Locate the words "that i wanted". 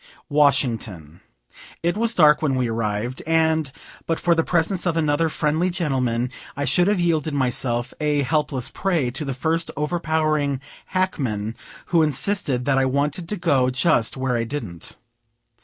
12.65-13.29